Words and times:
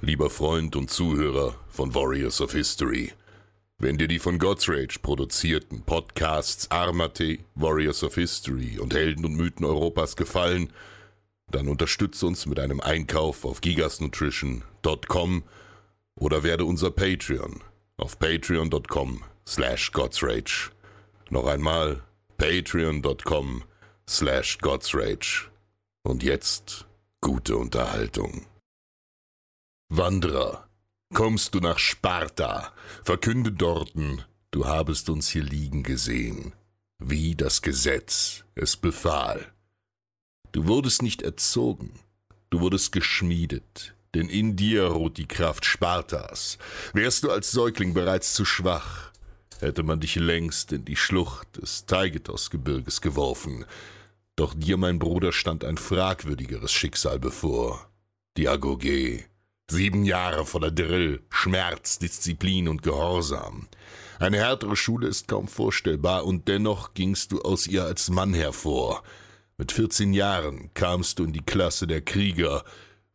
Lieber 0.00 0.30
Freund 0.30 0.76
und 0.76 0.90
Zuhörer 0.90 1.54
von 1.68 1.94
Warriors 1.94 2.40
of 2.40 2.52
History, 2.52 3.12
wenn 3.78 3.98
dir 3.98 4.08
die 4.08 4.18
von 4.18 4.38
Godsrage 4.38 4.98
produzierten 5.00 5.82
Podcasts 5.82 6.70
Armate, 6.70 7.38
Warriors 7.54 8.02
of 8.02 8.14
History 8.14 8.78
und 8.78 8.94
Helden 8.94 9.24
und 9.24 9.34
Mythen 9.34 9.64
Europas 9.64 10.16
gefallen, 10.16 10.72
dann 11.50 11.68
unterstütze 11.68 12.26
uns 12.26 12.46
mit 12.46 12.58
einem 12.58 12.80
Einkauf 12.80 13.44
auf 13.44 13.60
gigasnutrition.com 13.60 15.42
oder 16.16 16.42
werde 16.42 16.64
unser 16.64 16.90
Patreon 16.90 17.62
auf 17.96 18.18
patreon.com 18.18 19.22
slash 19.46 19.92
godsrage. 19.92 20.70
Noch 21.30 21.46
einmal 21.46 22.02
patreon.com 22.38 23.64
slash 24.08 24.58
godsrage. 24.58 25.50
Und 26.02 26.22
jetzt 26.22 26.86
gute 27.20 27.56
Unterhaltung. 27.56 28.46
Wanderer, 29.96 30.68
kommst 31.14 31.54
du 31.54 31.60
nach 31.60 31.78
Sparta, 31.78 32.72
verkünde 33.04 33.52
dorten, 33.52 34.22
du 34.50 34.66
habest 34.66 35.08
uns 35.08 35.28
hier 35.28 35.44
liegen 35.44 35.84
gesehen, 35.84 36.52
wie 36.98 37.36
das 37.36 37.62
Gesetz 37.62 38.42
es 38.56 38.76
befahl. 38.76 39.52
Du 40.50 40.66
wurdest 40.66 41.02
nicht 41.02 41.22
erzogen, 41.22 41.92
du 42.50 42.58
wurdest 42.58 42.90
geschmiedet, 42.90 43.94
denn 44.16 44.28
in 44.28 44.56
dir 44.56 44.86
ruht 44.86 45.16
die 45.16 45.28
Kraft 45.28 45.64
Spartas. 45.64 46.58
Wärst 46.92 47.22
du 47.22 47.30
als 47.30 47.52
Säugling 47.52 47.94
bereits 47.94 48.34
zu 48.34 48.44
schwach, 48.44 49.12
hätte 49.60 49.84
man 49.84 50.00
dich 50.00 50.16
längst 50.16 50.72
in 50.72 50.84
die 50.84 50.96
Schlucht 50.96 51.62
des 51.62 51.86
Taigetos-Gebirges 51.86 53.00
geworfen. 53.00 53.64
Doch 54.34 54.54
dir, 54.54 54.76
mein 54.76 54.98
Bruder, 54.98 55.30
stand 55.30 55.64
ein 55.64 55.78
fragwürdigeres 55.78 56.72
Schicksal 56.72 57.20
bevor. 57.20 57.88
Die 58.36 58.48
Agoge. 58.48 59.26
Sieben 59.70 60.04
Jahre 60.04 60.44
voller 60.44 60.70
Drill, 60.70 61.22
Schmerz, 61.30 61.98
Disziplin 61.98 62.68
und 62.68 62.82
Gehorsam. 62.82 63.68
Eine 64.18 64.36
härtere 64.38 64.76
Schule 64.76 65.08
ist 65.08 65.26
kaum 65.26 65.48
vorstellbar, 65.48 66.26
und 66.26 66.48
dennoch 66.48 66.94
gingst 66.94 67.32
du 67.32 67.40
aus 67.40 67.66
ihr 67.66 67.84
als 67.84 68.10
Mann 68.10 68.34
hervor. 68.34 69.02
Mit 69.56 69.72
14 69.72 70.12
Jahren 70.12 70.70
kamst 70.74 71.18
du 71.18 71.24
in 71.24 71.32
die 71.32 71.44
Klasse 71.44 71.86
der 71.86 72.02
Krieger, 72.02 72.64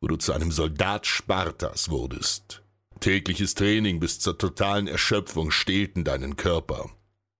wo 0.01 0.07
du 0.07 0.15
zu 0.15 0.33
einem 0.33 0.51
Soldat 0.51 1.05
Spartas 1.05 1.89
wurdest. 1.89 2.63
Tägliches 2.99 3.53
Training 3.53 3.99
bis 3.99 4.19
zur 4.19 4.37
totalen 4.37 4.87
Erschöpfung 4.87 5.52
stählten 5.52 6.03
deinen 6.03 6.35
Körper. 6.35 6.89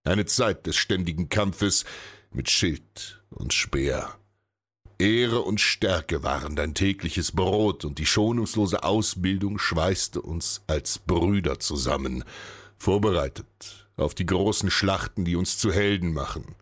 Eine 0.04 0.26
Zeit 0.26 0.68
des 0.68 0.76
ständigen 0.78 1.30
Kampfes 1.30 1.84
mit 2.32 2.50
Schild 2.50 3.24
und 3.30 3.54
Speer. 3.54 4.19
Ehre 5.00 5.42
und 5.44 5.62
Stärke 5.62 6.24
waren 6.24 6.58
dein 6.58 6.74
tägliches 6.74 7.32
Brot, 7.32 7.86
und 7.86 8.00
die 8.00 8.06
schonungslose 8.06 8.84
Ausbildung 8.84 9.58
schweißte 9.58 10.22
uns 10.22 10.62
als 10.68 11.00
Brüder 11.00 11.60
zusammen, 11.60 12.26
vorbereitet 12.78 13.88
auf 13.96 14.14
die 14.14 14.26
großen 14.26 14.70
Schlachten, 14.70 15.24
die 15.24 15.38
uns 15.38 15.58
zu 15.58 15.72
Helden 15.72 16.14
machen. 16.14 16.56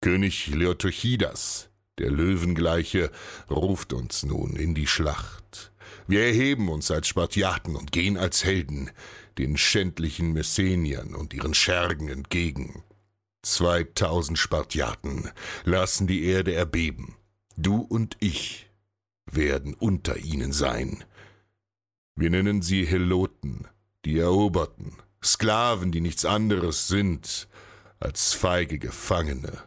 König 0.00 0.48
Leotochidas, 0.48 1.70
der 1.98 2.10
Löwengleiche, 2.10 3.10
ruft 3.48 3.92
uns 3.92 4.24
nun 4.24 4.56
in 4.56 4.74
die 4.74 4.86
Schlacht. 4.88 5.72
Wir 6.08 6.24
erheben 6.24 6.68
uns 6.68 6.90
als 6.90 7.08
Spartiaten 7.08 7.76
und 7.76 7.92
gehen 7.92 8.16
als 8.16 8.44
Helden 8.44 8.90
den 9.38 9.56
schändlichen 9.56 10.32
Messeniern 10.32 11.14
und 11.14 11.32
ihren 11.34 11.54
Schergen 11.54 12.08
entgegen. 12.08 12.82
Zweitausend 13.42 14.38
Spartiaten 14.38 15.30
lassen 15.64 16.06
die 16.06 16.24
Erde 16.24 16.52
erbeben. 16.54 17.16
Du 17.56 17.80
und 17.80 18.16
ich 18.20 18.70
werden 19.26 19.74
unter 19.74 20.16
ihnen 20.16 20.52
sein. 20.52 21.04
Wir 22.16 22.30
nennen 22.30 22.62
sie 22.62 22.86
Heloten, 22.86 23.66
die 24.04 24.18
Eroberten, 24.18 24.92
Sklaven, 25.22 25.92
die 25.92 26.00
nichts 26.00 26.24
anderes 26.24 26.88
sind 26.88 27.48
als 28.00 28.34
feige 28.34 28.78
Gefangene 28.78 29.64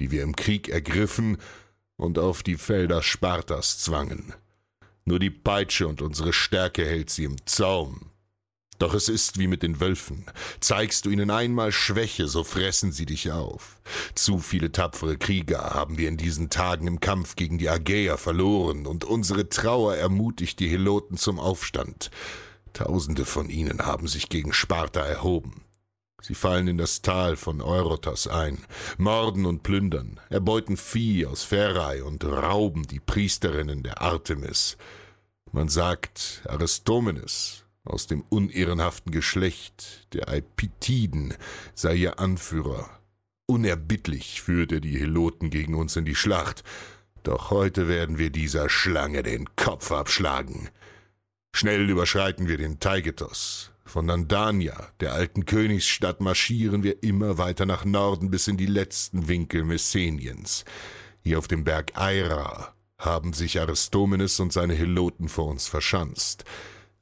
die 0.00 0.10
wir 0.10 0.22
im 0.22 0.34
Krieg 0.34 0.68
ergriffen 0.68 1.36
und 1.96 2.18
auf 2.18 2.42
die 2.42 2.56
Felder 2.56 3.02
Spartas 3.02 3.78
zwangen. 3.78 4.32
Nur 5.04 5.18
die 5.18 5.30
Peitsche 5.30 5.86
und 5.86 6.02
unsere 6.02 6.32
Stärke 6.32 6.84
hält 6.84 7.10
sie 7.10 7.24
im 7.24 7.36
Zaum. 7.46 8.09
Doch 8.80 8.94
es 8.94 9.10
ist 9.10 9.38
wie 9.38 9.46
mit 9.46 9.62
den 9.62 9.78
Wölfen. 9.78 10.24
Zeigst 10.58 11.04
du 11.04 11.10
ihnen 11.10 11.30
einmal 11.30 11.70
Schwäche, 11.70 12.26
so 12.26 12.44
fressen 12.44 12.92
sie 12.92 13.04
dich 13.04 13.30
auf. 13.30 13.78
Zu 14.14 14.38
viele 14.38 14.72
tapfere 14.72 15.18
Krieger 15.18 15.74
haben 15.74 15.98
wir 15.98 16.08
in 16.08 16.16
diesen 16.16 16.48
Tagen 16.48 16.86
im 16.86 16.98
Kampf 16.98 17.36
gegen 17.36 17.58
die 17.58 17.68
Agäer 17.68 18.16
verloren, 18.16 18.86
und 18.86 19.04
unsere 19.04 19.50
Trauer 19.50 19.96
ermutigt 19.96 20.58
die 20.60 20.68
Heloten 20.70 21.18
zum 21.18 21.38
Aufstand. 21.38 22.10
Tausende 22.72 23.26
von 23.26 23.50
ihnen 23.50 23.84
haben 23.84 24.08
sich 24.08 24.30
gegen 24.30 24.54
Sparta 24.54 25.00
erhoben. 25.00 25.60
Sie 26.22 26.34
fallen 26.34 26.66
in 26.66 26.78
das 26.78 27.02
Tal 27.02 27.36
von 27.36 27.60
Eurotas 27.60 28.28
ein, 28.28 28.64
morden 28.96 29.44
und 29.44 29.62
plündern, 29.62 30.20
erbeuten 30.30 30.78
Vieh 30.78 31.26
aus 31.26 31.42
Pherai 31.42 32.02
und 32.02 32.24
rauben 32.24 32.86
die 32.86 33.00
Priesterinnen 33.00 33.82
der 33.82 34.00
Artemis. 34.00 34.78
Man 35.52 35.68
sagt, 35.68 36.42
Aristomenes 36.48 37.64
aus 37.84 38.06
dem 38.06 38.22
unehrenhaften 38.28 39.12
Geschlecht 39.12 40.06
der 40.12 40.28
Eipitiden 40.28 41.34
sei 41.74 41.94
ihr 41.94 42.18
Anführer. 42.18 42.88
Unerbittlich 43.46 44.42
führt 44.42 44.72
er 44.72 44.80
die 44.80 44.98
Heloten 44.98 45.50
gegen 45.50 45.74
uns 45.74 45.96
in 45.96 46.04
die 46.04 46.14
Schlacht, 46.14 46.62
doch 47.22 47.50
heute 47.50 47.88
werden 47.88 48.18
wir 48.18 48.30
dieser 48.30 48.68
Schlange 48.68 49.22
den 49.22 49.56
Kopf 49.56 49.92
abschlagen. 49.92 50.68
Schnell 51.52 51.90
überschreiten 51.90 52.48
wir 52.48 52.56
den 52.56 52.80
Taigetos, 52.80 53.72
von 53.84 54.06
Nandania, 54.06 54.88
der 55.00 55.12
alten 55.12 55.46
Königsstadt, 55.46 56.20
marschieren 56.20 56.82
wir 56.82 57.02
immer 57.02 57.38
weiter 57.38 57.66
nach 57.66 57.84
Norden 57.84 58.30
bis 58.30 58.46
in 58.46 58.56
die 58.56 58.66
letzten 58.66 59.28
Winkel 59.28 59.64
Messeniens. 59.64 60.64
Hier 61.22 61.38
auf 61.38 61.48
dem 61.48 61.64
Berg 61.64 61.92
Eira 61.96 62.72
haben 62.98 63.32
sich 63.32 63.58
Aristomenes 63.60 64.38
und 64.38 64.52
seine 64.52 64.74
Heloten 64.74 65.28
vor 65.28 65.46
uns 65.46 65.66
verschanzt. 65.66 66.44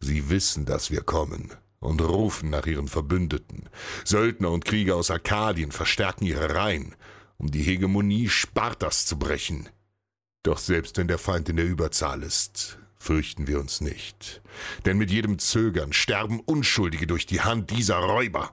Sie 0.00 0.30
wissen, 0.30 0.64
dass 0.64 0.90
wir 0.90 1.02
kommen 1.02 1.52
und 1.80 2.00
rufen 2.00 2.50
nach 2.50 2.66
ihren 2.66 2.88
Verbündeten. 2.88 3.68
Söldner 4.04 4.50
und 4.50 4.64
Krieger 4.64 4.96
aus 4.96 5.10
Arkadien 5.10 5.72
verstärken 5.72 6.24
ihre 6.24 6.54
Reihen, 6.54 6.94
um 7.36 7.50
die 7.50 7.62
Hegemonie 7.62 8.28
Spartas 8.28 9.06
zu 9.06 9.18
brechen. 9.18 9.68
Doch 10.42 10.58
selbst 10.58 10.96
wenn 10.96 11.08
der 11.08 11.18
Feind 11.18 11.48
in 11.48 11.56
der 11.56 11.66
Überzahl 11.66 12.22
ist, 12.22 12.78
fürchten 12.98 13.46
wir 13.46 13.60
uns 13.60 13.80
nicht, 13.80 14.42
denn 14.84 14.98
mit 14.98 15.10
jedem 15.10 15.38
Zögern 15.38 15.92
sterben 15.92 16.40
Unschuldige 16.40 17.06
durch 17.06 17.26
die 17.26 17.40
Hand 17.40 17.70
dieser 17.70 17.96
Räuber. 17.96 18.52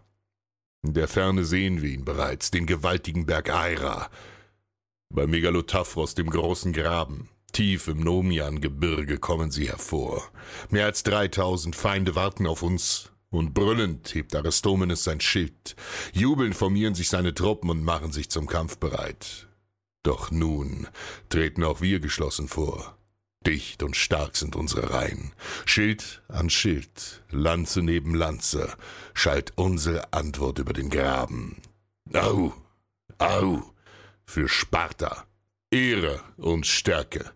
In 0.84 0.94
der 0.94 1.08
Ferne 1.08 1.46
sehen 1.46 1.82
wir 1.82 1.90
ihn 1.90 2.06
bereits, 2.06 2.52
den 2.52 2.68
gewaltigen 2.68 3.26
Berg 3.26 3.50
Aira. 3.50 4.10
Bei 5.10 5.26
Megalotaphros, 5.26 6.14
dem 6.14 6.30
großen 6.30 6.74
Graben, 6.74 7.30
tief 7.56 7.88
im 7.88 8.02
Nomian-Gebirge, 8.02 9.18
kommen 9.18 9.50
sie 9.50 9.70
hervor. 9.70 10.30
Mehr 10.70 10.86
als 10.86 11.04
dreitausend 11.04 11.78
Feinde 11.78 12.14
warten 12.14 12.48
auf 12.48 12.62
uns, 12.64 13.12
und 13.30 13.54
brüllend 13.54 14.14
hebt 14.14 14.36
Aristomenes 14.36 15.06
sein 15.06 15.22
Schild. 15.22 15.78
Jubelnd 16.12 16.54
formieren 16.54 16.96
sich 16.96 17.08
seine 17.08 17.34
Truppen 17.34 17.70
und 17.70 17.82
machen 17.82 18.12
sich 18.12 18.30
zum 18.30 18.48
Kampf 18.48 18.78
bereit. 18.78 19.48
Doch 20.04 20.32
nun 20.32 20.88
treten 21.30 21.64
auch 21.64 21.80
wir 21.80 22.02
geschlossen 22.02 22.50
vor. 22.50 22.98
Dicht 23.48 23.84
und 23.84 23.96
stark 23.96 24.36
sind 24.36 24.58
unsere 24.58 24.92
Reihen. 24.92 25.32
Schild 25.66 26.24
an 26.28 26.50
Schild, 26.50 27.24
Lanze 27.30 27.82
neben 27.82 28.16
Lanze, 28.16 28.74
schallt 29.14 29.54
unsere 29.56 30.12
Antwort 30.12 30.60
über 30.60 30.74
den 30.74 30.90
Graben. 30.90 31.62
Au, 32.14 32.54
au, 33.18 33.64
für 34.26 34.50
Sparta, 34.50 35.26
Ehre 35.72 36.22
und 36.38 36.66
Stärke. 36.66 37.35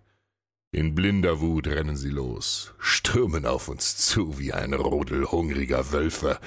In 0.72 0.94
blinder 0.94 1.40
Wut 1.42 1.68
rennen 1.68 1.98
sie 1.98 2.10
los, 2.12 2.74
stürmen 2.78 3.48
auf 3.48 3.70
uns 3.70 3.98
zu 3.98 4.38
wie 4.38 4.54
ein 4.54 4.74
Rudel 4.74 5.26
hungriger 5.26 5.92
Wölfe. 5.92 6.40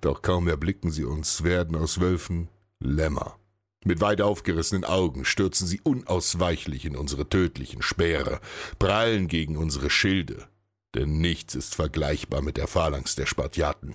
Doch 0.00 0.22
kaum 0.22 0.48
erblicken 0.48 0.90
sie 0.90 1.04
uns, 1.04 1.44
werden 1.44 1.76
aus 1.76 2.00
Wölfen 2.00 2.48
Lämmer. 2.80 3.38
Mit 3.84 4.00
weit 4.00 4.20
aufgerissenen 4.20 4.84
Augen 4.84 5.24
stürzen 5.24 5.68
sie 5.68 5.80
unausweichlich 5.80 6.84
in 6.84 6.96
unsere 6.96 7.28
tödlichen 7.28 7.80
Speere, 7.80 8.40
prallen 8.78 9.28
gegen 9.28 9.56
unsere 9.56 9.88
Schilde, 9.88 10.48
denn 10.96 11.18
nichts 11.20 11.54
ist 11.54 11.76
vergleichbar 11.76 12.42
mit 12.42 12.56
der 12.56 12.66
Phalanx 12.66 13.14
der 13.14 13.26
Spartiaten. 13.26 13.94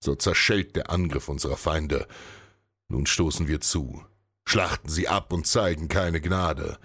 So 0.00 0.16
zerschellt 0.16 0.74
der 0.74 0.90
Angriff 0.90 1.28
unserer 1.28 1.56
Feinde. 1.56 2.08
Nun 2.88 3.06
stoßen 3.06 3.46
wir 3.46 3.60
zu, 3.60 4.04
schlachten 4.44 4.88
sie 4.88 5.06
ab 5.06 5.32
und 5.32 5.46
zeigen 5.46 5.86
keine 5.88 6.20
Gnade. 6.20 6.78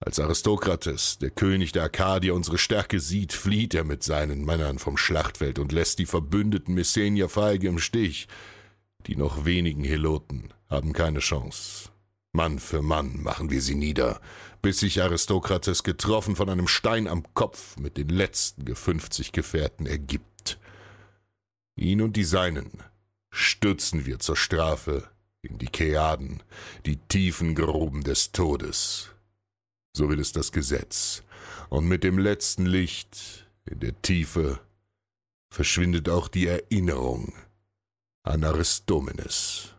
Als 0.00 0.18
Aristokrates, 0.18 1.18
der 1.18 1.30
König 1.30 1.72
der 1.72 1.84
Arkadier, 1.84 2.34
unsere 2.34 2.58
Stärke 2.58 3.00
sieht, 3.00 3.32
flieht 3.32 3.74
er 3.74 3.84
mit 3.84 4.02
seinen 4.02 4.44
Männern 4.44 4.78
vom 4.78 4.96
Schlachtfeld 4.96 5.58
und 5.58 5.72
lässt 5.72 5.98
die 5.98 6.06
verbündeten 6.06 6.74
Messenier 6.74 7.28
feige 7.28 7.68
im 7.68 7.78
Stich. 7.78 8.28
Die 9.06 9.16
noch 9.16 9.44
wenigen 9.44 9.84
Heloten 9.84 10.52
haben 10.68 10.92
keine 10.92 11.20
Chance. 11.20 11.90
Mann 12.32 12.58
für 12.58 12.82
Mann 12.82 13.22
machen 13.22 13.50
wir 13.50 13.62
sie 13.62 13.76
nieder, 13.76 14.20
bis 14.60 14.80
sich 14.80 15.00
Aristokrates 15.00 15.84
getroffen 15.84 16.36
von 16.36 16.50
einem 16.50 16.68
Stein 16.68 17.06
am 17.06 17.22
Kopf 17.34 17.76
mit 17.76 17.96
den 17.96 18.08
letzten 18.08 18.64
gefünfzig 18.64 19.32
Gefährten 19.32 19.86
ergibt. 19.86 20.58
Ihn 21.76 22.02
und 22.02 22.16
die 22.16 22.24
Seinen 22.24 22.82
stürzen 23.30 24.04
wir 24.04 24.18
zur 24.18 24.36
Strafe 24.36 25.08
in 25.42 25.58
die 25.58 25.66
Keaden, 25.66 26.42
die 26.86 26.96
tiefen 26.96 27.54
Gruben 27.54 28.02
des 28.02 28.32
Todes. 28.32 29.10
So 29.96 30.08
will 30.08 30.18
es 30.18 30.32
das 30.32 30.50
Gesetz, 30.50 31.22
und 31.70 31.86
mit 31.86 32.02
dem 32.02 32.18
letzten 32.18 32.66
Licht 32.66 33.48
in 33.64 33.80
der 33.80 34.00
Tiefe 34.02 34.60
verschwindet 35.50 36.08
auch 36.08 36.28
die 36.28 36.46
Erinnerung 36.48 37.32
an 38.24 38.42
Aristomenes. 38.42 39.73